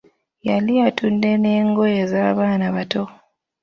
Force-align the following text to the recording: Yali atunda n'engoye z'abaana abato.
Yali 0.47 0.73
atunda 0.87 1.29
n'engoye 1.41 2.01
z'abaana 2.11 2.63
abato. 2.71 3.03